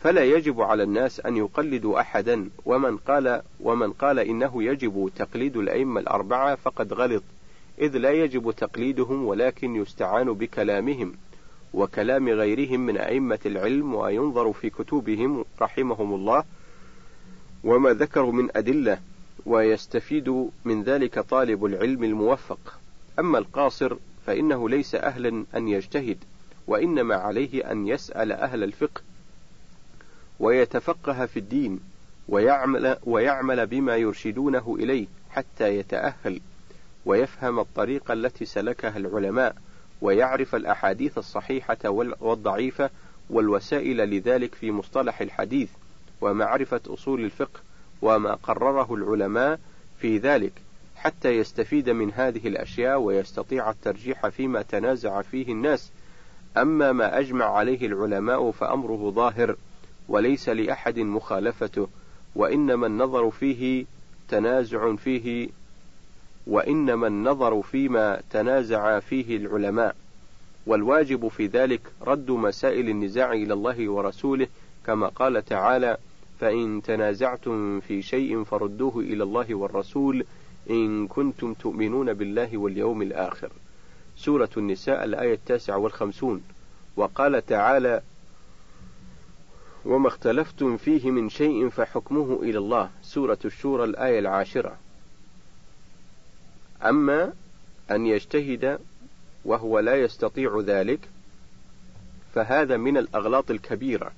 [0.00, 6.00] فلا يجب على الناس أن يقلدوا أحدا ومن قال ومن قال إنه يجب تقليد الأئمة
[6.00, 7.22] الأربعة فقد غلط
[7.78, 11.14] إذ لا يجب تقليدهم ولكن يستعان بكلامهم
[11.74, 16.44] وكلام غيرهم من أئمة العلم وينظر في كتبهم رحمهم الله
[17.64, 18.98] وما ذكروا من أدلة
[19.46, 22.80] ويستفيد من ذلك طالب العلم الموفق.
[23.18, 26.18] أما القاصر فإنه ليس أهلا أن يجتهد
[26.66, 29.02] وإنما عليه أن يسأل أهل الفقه
[30.40, 31.80] ويتفقه في الدين
[32.28, 36.40] ويعمل, ويعمل بما يرشدونه إليه حتى يتأهل
[37.06, 39.56] ويفهم الطريقة التي سلكها العلماء
[40.00, 41.78] ويعرف الأحاديث الصحيحة
[42.20, 42.90] والضعيفة
[43.30, 45.68] والوسائل لذلك في مصطلح الحديث
[46.20, 47.60] ومعرفة أصول الفقه
[48.02, 49.58] وما قرره العلماء
[49.98, 50.52] في ذلك
[50.96, 55.90] حتى يستفيد من هذه الأشياء ويستطيع الترجيح فيما تنازع فيه الناس.
[56.56, 59.56] أما ما أجمع عليه العلماء فأمره ظاهر.
[60.10, 61.88] وليس لأحد مخالفته
[62.34, 63.84] وإنما النظر فيه
[64.28, 65.48] تنازع فيه
[66.46, 69.96] وإنما النظر فيما تنازع فيه العلماء.
[70.66, 74.46] والواجب في ذلك رد مسائل النزاع إلى الله ورسوله
[74.86, 75.96] كما قال تعالى
[76.40, 80.24] فإن تنازعتم في شيء فردوه إلى الله والرسول
[80.70, 83.50] إن كنتم تؤمنون بالله واليوم الآخر.
[84.16, 86.42] سورة النساء الآية التاسعة والخمسون.
[86.96, 88.02] وقال تعالى
[89.84, 92.90] وما اختلفتم فيه من شيء فحكمه إلى الله.
[93.02, 94.76] سورة الشورى الآية العاشرة.
[96.82, 97.32] أما
[97.90, 98.78] أن يجتهد
[99.44, 101.00] وهو لا يستطيع ذلك
[102.34, 104.12] فهذا من الأغلاط الكبيرة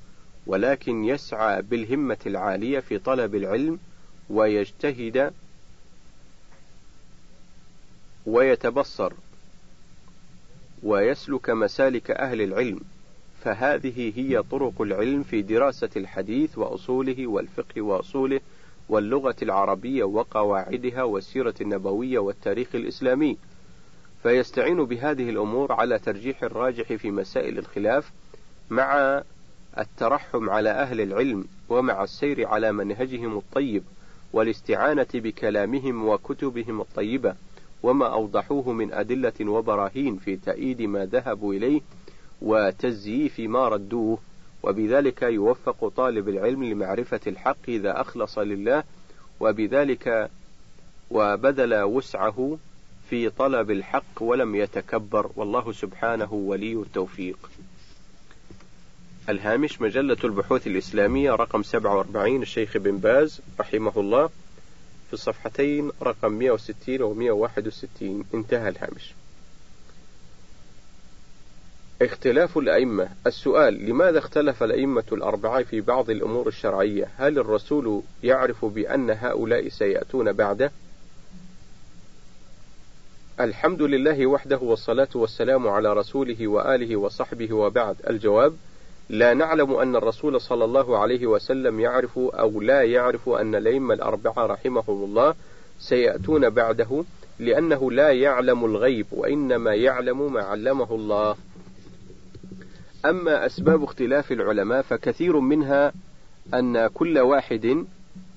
[0.47, 3.79] ولكن يسعى بالهمة العالية في طلب العلم
[4.31, 5.33] ويجتهد
[8.27, 9.13] ويتبصر
[10.83, 12.81] ويسلك مسالك أهل العلم.
[13.45, 18.41] فهذه هي طرق العلم في دراسة الحديث وأصوله والفقه وأصوله
[18.89, 23.37] واللغة العربية وقواعدها والسيرة النبوية والتاريخ الإسلامي.
[24.23, 28.13] فيستعين بهذه الأمور على ترجيح الراجح في مسائل الخلاف
[28.71, 29.23] مع
[29.79, 33.83] الترحم على أهل العلم ومع السير على منهجهم الطيب
[34.33, 37.35] والاستعانة بكلامهم وكتبهم الطيبة
[37.83, 41.81] وما أوضحوه من أدلة وبراهين في تأييد ما ذهبوا إليه
[42.43, 44.19] وتزييف ما ردوه
[44.63, 48.85] وبذلك يوفق طالب العلم لمعرفة الحق إذا أخلص لله
[49.41, 50.31] وبذلك
[51.11, 52.59] وبذل وسعه
[53.11, 57.51] في طلب الحق ولم يتكبر والله سبحانه ولي التوفيق.
[59.29, 64.27] الهامش مجلة البحوث الإسلامية رقم 47 الشيخ بن باز رحمه الله
[65.07, 69.15] في الصفحتين رقم 160 و 161 انتهى الهامش.
[72.05, 73.09] اختلاف الأئمة.
[73.27, 80.33] السؤال لماذا اختلف الأئمة الأربعة في بعض الأمور الشرعية؟ هل الرسول يعرف بأن هؤلاء سيأتون
[80.33, 80.73] بعده؟
[83.41, 87.97] الحمد لله وحده والصلاة والسلام على رسوله وآله وصحبه وبعد.
[88.11, 88.55] الجواب
[89.09, 94.47] لا نعلم أن الرسول صلى الله عليه وسلم يعرف أو لا يعرف أن الأئمة الأربعة
[94.47, 95.35] رحمهم الله
[95.81, 97.05] سيأتون بعده
[97.39, 101.37] لأنه لا يعلم الغيب وإنما يعلم ما علمه الله.
[103.05, 105.93] أما أسباب اختلاف العلماء فكثير منها
[106.55, 107.87] أن كل واحد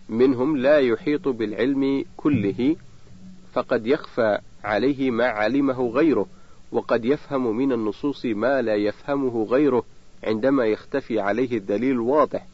[0.09, 2.76] منهم لا يحيط بالعلم كله
[3.53, 6.28] فقد يخفى عليه ما علمه غيره
[6.72, 9.84] وقد يفهم من النصوص ما لا يفهمه غيره
[10.24, 12.47] عندما يختفي عليه الدليل الواضح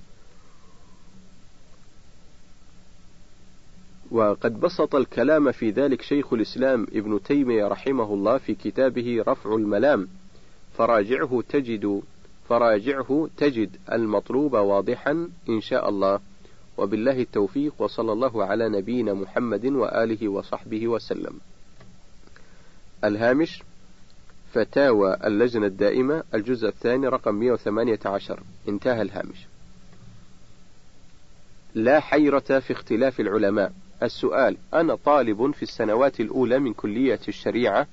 [4.11, 10.07] وقد بسط الكلام في ذلك شيخ الإسلام ابن تيمية رحمه الله في كتابه رفع الملام.
[10.77, 12.01] فراجعه تجد
[12.49, 16.19] فراجعه تجد المطلوب واضحا إن شاء الله.
[16.77, 21.39] وبالله التوفيق وصلى الله على نبينا محمد وآله وصحبه وسلم.
[23.03, 23.63] الهامش
[24.53, 29.47] فتاوى اللجنة الدائمة الجزء الثاني رقم 118 انتهى الهامش.
[31.75, 33.73] لا حيرة في اختلاف العلماء.
[34.03, 37.87] السؤال أنا طالب في السنوات الأولى من كلية الشريعة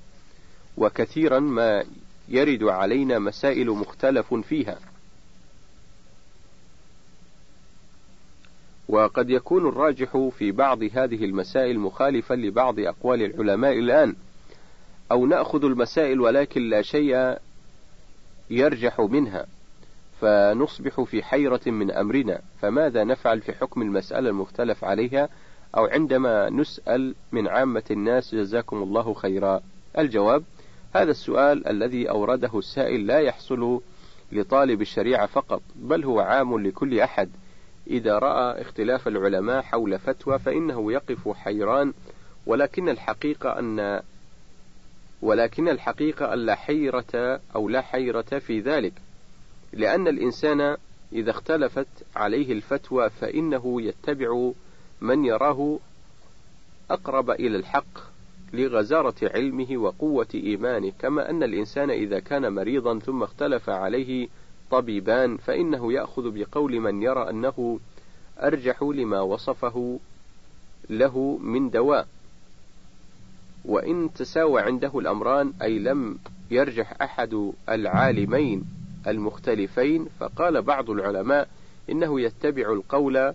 [0.77, 1.83] وكثيرا ما
[2.29, 4.79] يرد علينا مسائل مختلف فيها.
[8.89, 14.15] وقد يكون الراجح في بعض هذه المسائل مخالفا لبعض أقوال العلماء الآن
[15.11, 17.37] أو نأخذ المسائل ولكن لا شيء
[18.49, 19.45] يرجح منها
[20.21, 22.41] فنصبح في حيرة من أمرنا.
[22.61, 25.29] فماذا نفعل في حكم المسألة المختلف عليها؟
[25.77, 29.61] أو عندما نسأل من عامة الناس جزاكم الله خيرا.
[29.97, 30.43] الجواب
[30.93, 33.81] هذا السؤال الذي أورده السائل لا يحصل
[34.31, 37.29] لطالب الشريعة فقط بل هو عام لكل أحد.
[37.87, 41.93] إذا رأى اختلاف العلماء حول فتوى فإنه يقف حيران
[42.45, 44.01] ولكن الحقيقة أن
[45.21, 48.93] ولكن الحقيقة أن لا حيرة أو لا حيرة في ذلك
[49.73, 50.77] لأن الإنسان
[51.13, 54.51] إذا اختلفت عليه الفتوى فإنه يتبع
[55.01, 55.79] من يراه
[56.91, 57.99] أقرب إلى الحق.
[58.53, 64.27] لغزارة علمه وقوة إيمانه كما أن الإنسان إذا كان مريضا ثم اختلف عليه
[64.71, 67.79] طبيبان فإنه يأخذ بقول من يرى أنه
[68.39, 69.99] أرجح لما وصفه
[70.89, 72.07] له من دواء.
[73.65, 76.17] وإن تساوى عنده الأمران أي لم
[76.51, 78.65] يرجح أحد العالمين
[79.07, 81.47] المختلفين فقال بعض العلماء
[81.89, 83.33] إنه يتبع القول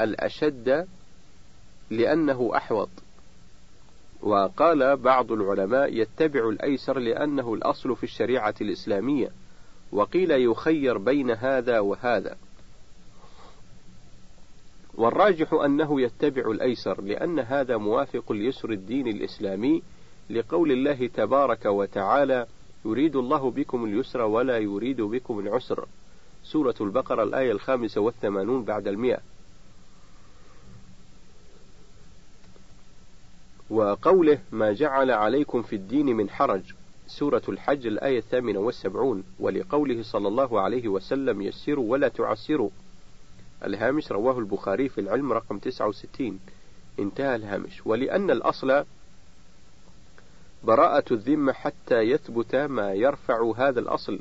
[0.00, 0.86] الأشد
[1.90, 2.88] لأنه أحوط.
[4.22, 9.30] وقال بعض العلماء يتبع الأيسر لأنه الأصل في الشريعة الإسلامية
[9.92, 12.36] وقيل يخير بين هذا وهذا.
[14.94, 19.82] والراجح أنه يتبع الأيسر لأن هذا موافق ليسر الدين الإسلامي
[20.30, 22.46] لقول الله تبارك وتعالى
[22.84, 25.86] يريد الله بكم اليسر ولا يريد بكم العسر
[26.44, 29.18] سورة البقرة الآية الخامسة والثمانون بعد المئة.
[33.72, 36.62] وقوله ما جعل عليكم في الدين من حرج
[37.06, 42.70] سورة الحج الآية الثامنة والسبعون ولقوله صلى الله عليه وسلم يسروا ولا تعسروا.
[43.64, 46.40] الهامش رواه البخاري في العلم رقم 69
[46.98, 47.86] انتهى الهامش.
[47.86, 48.84] ولأن الأصل
[50.64, 54.20] براءة الذمة حتى يثبت ما يرفع هذا الأصل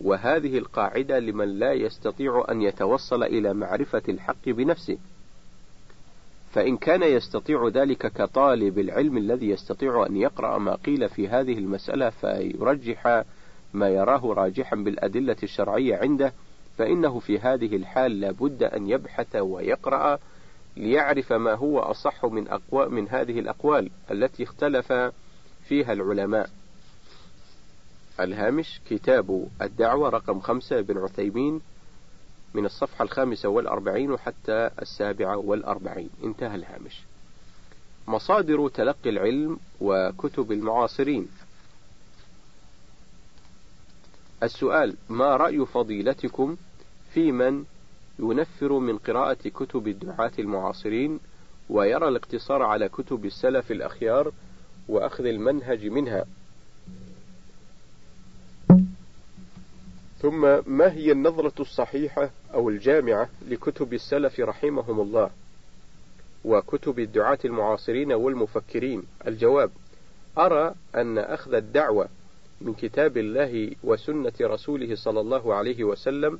[0.00, 4.98] وهذه القاعدة لمن لا يستطيع أن يتوصل إلى معرفة الحق بنفسه.
[6.52, 12.10] فإن كان يستطيع ذلك كطالب العلم الذي يستطيع أن يقرأ ما قيل في هذه المسألة
[12.10, 13.24] فيرجح
[13.74, 16.32] ما يراه راجحا بالأدلة الشرعية عنده
[16.78, 20.18] فإنه في هذه الحال لابد أن يبحث ويقرأ
[20.76, 24.92] ليعرف ما هو أصح من أقوى من هذه الأقوال التي اختلف
[25.68, 26.50] فيها العلماء.
[28.20, 31.60] الهامش كتاب الدعوة رقم خمسة بن عثيمين
[32.54, 36.10] من الصفحة الخامسة والأربعين حتى السابعة والأربعين.
[36.24, 37.02] انتهى الهامش.
[38.08, 41.28] مصادر تلقي العلم وكتب المعاصرين.
[44.42, 46.56] السؤال ما رأي فضيلتكم
[47.14, 47.64] في من
[48.18, 51.20] ينفر من قراءة كتب الدعاة المعاصرين
[51.70, 54.32] ويرى الاقتصار على كتب السلف الأخيار
[54.88, 56.24] وأخذ المنهج منها؟
[60.22, 65.30] ثم ما هي النظرة الصحيحة أو الجامعة لكتب السلف رحمهم الله
[66.44, 69.70] وكتب الدعاة المعاصرين والمفكرين؟ الجواب
[70.38, 72.08] أرى أن أخذ الدعوة
[72.60, 76.38] من كتاب الله وسنة رسوله صلى الله عليه وسلم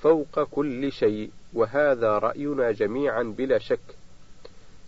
[0.00, 3.96] فوق كل شيء وهذا رأينا جميعا بلا شك.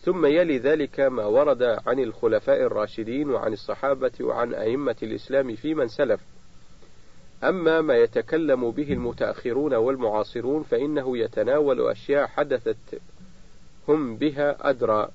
[0.02, 5.88] ثم يلي ذلك ما ورد عن الخلفاء الراشدين وعن الصحابة وعن أئمة الإسلام في من
[5.88, 6.20] سلف.
[7.42, 13.00] أما ما يتكلم به المتأخرون والمعاصرون فإنه يتناول أشياء حدثت
[13.88, 15.08] هم بها أدرى.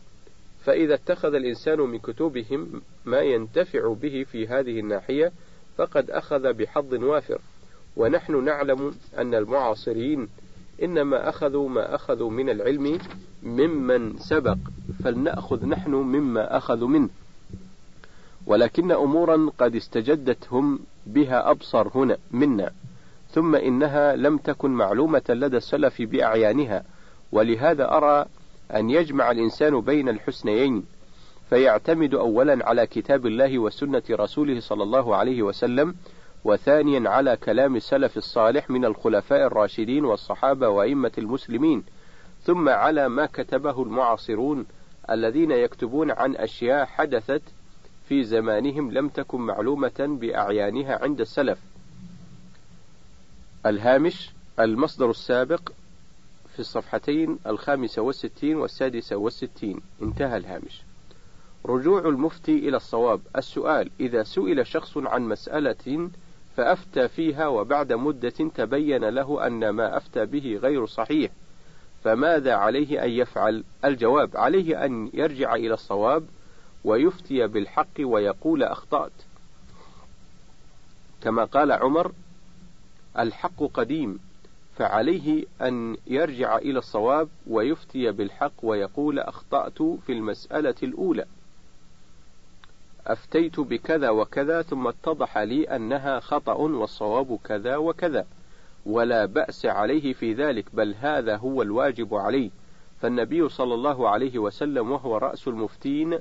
[0.64, 5.32] فإذا اتخذ الإنسان من كتبهم ما ينتفع به في هذه الناحية
[5.78, 7.42] فقد أخذ بحظ وافر.
[7.98, 10.28] ونحن نعلم أن المعاصرين
[10.84, 13.00] إنما أخذوا ما أخذوا من العلم
[13.44, 14.58] ممن سبق
[15.04, 17.10] فلنأخذ نحن مما أخذوا منه.
[18.46, 20.80] ولكن أمورا قد استجدت هم
[21.14, 22.72] بها أبصر هنا منا
[23.32, 26.84] ثم إنها لم تكن معلومة لدى السلف بأعيانها
[27.32, 28.26] ولهذا أرى
[28.76, 30.86] أن يجمع الإنسان بين الحسنيين
[31.50, 35.96] فيعتمد أولا على كتاب الله وسنة رسوله صلى الله عليه وسلم
[36.44, 41.84] وثانيا على كلام السلف الصالح من الخلفاء الراشدين والصحابة وأئمة المسلمين
[42.44, 44.66] ثم على ما كتبه المعاصرون
[45.10, 47.42] الذين يكتبون عن أشياء حدثت
[48.10, 51.60] في زمانهم لم تكن معلومة بأعيانها عند السلف.
[53.66, 55.72] الهامش المصدر السابق
[56.54, 60.82] في الصفحتين الخامسة والستين والسادسة والستين انتهى الهامش.
[61.66, 66.10] رجوع المفتي إلى الصواب السؤال إذا سئل شخص عن مسألة
[66.58, 71.32] فأفتى فيها وبعد مدة تبين له أن ما أفتى به غير صحيح
[72.04, 76.26] فماذا عليه أن يفعل؟ الجواب عليه أن يرجع إلى الصواب
[76.84, 79.12] ويفتي بالحق ويقول أخطأت.
[81.22, 82.12] كما قال عمر
[83.20, 84.20] الحق قديم
[84.76, 91.26] فعليه أن يرجع إلى الصواب ويفتي بالحق ويقول أخطأت في المسألة الأولى.
[93.08, 98.26] أفتيت بكذا وكذا ثم اتضح لي أنها خطأ والصواب كذا وكذا
[98.86, 102.50] ولا بأس عليه في ذلك بل هذا هو الواجب عليه.
[103.02, 106.20] فالنبي صلى الله عليه وسلم وهو رأس المفتين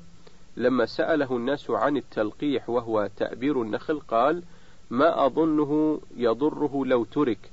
[0.59, 4.43] لما سأله الناس عن التلقيح وهو تأبير النخل قال
[4.91, 7.51] ما أظنه يضره لو ترك.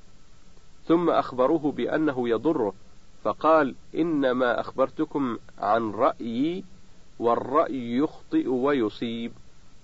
[0.85, 2.73] ثم أخبروه بأنه يضره
[3.23, 6.63] فقال إنما أخبرتكم عن رأيي
[7.19, 9.31] والرأي يخطئ ويصيب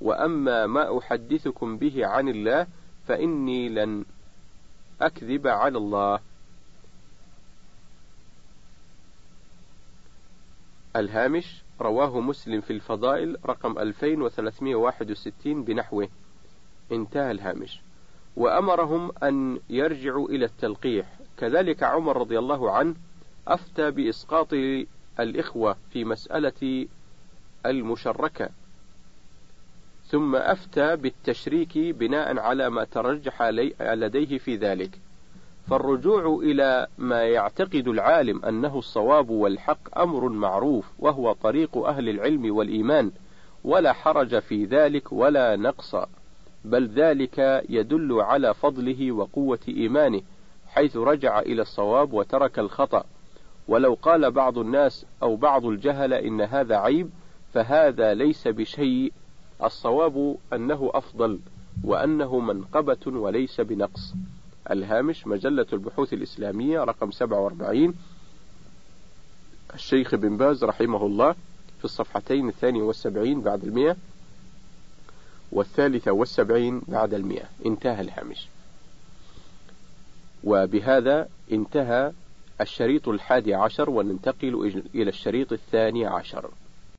[0.02, 2.68] وأما ما أحدثكم به عن الله
[3.08, 4.06] فإني لن
[5.02, 6.20] أكذب على الله.
[10.96, 16.08] الهامش رواه مسلم في الفضائل رقم 2361 بنحوه.
[16.92, 17.82] انتهى الهامش.
[18.36, 21.20] وأمرهم أن يرجعوا إلى التلقيح.
[21.38, 22.96] كذلك عمر رضي الله عنه
[23.48, 24.54] أفتى بإسقاط
[25.20, 26.88] الإخوة في مسألة
[27.66, 28.50] المشركة.
[30.06, 33.44] ثم أفتى بالتشريك بناء على ما ترجح
[33.82, 35.00] لديه في ذلك.
[35.72, 43.12] فالرجوع إلى ما يعتقد العالم أنه الصواب والحق أمر معروف وهو طريق أهل العلم والإيمان
[43.64, 45.96] ولا حرج في ذلك ولا نقص
[46.66, 50.22] بل ذلك يدل على فضله وقوة إيمانه
[50.68, 53.04] حيث رجع إلى الصواب وترك الخطأ.
[53.68, 57.10] ولو قال بعض الناس أو بعض الجهل إن هذا عيب
[57.54, 59.14] فهذا ليس بشيء
[59.64, 61.40] الصواب أنه أفضل
[61.84, 64.14] وأنه منقبة وليس بنقص.
[64.72, 67.94] الهامش مجلة البحوث الإسلامية رقم 47
[69.74, 71.36] الشيخ بن باز رحمه الله
[71.80, 73.96] في الصفحتين الثانية والسبعين بعد المئة
[75.52, 77.46] والثالثة والسبعين بعد المئة.
[77.66, 78.48] انتهى الهامش.
[80.44, 82.12] وبهذا انتهى
[82.62, 86.50] الشريط الحادي عشر وننتقل إلى الشريط الثاني عشر.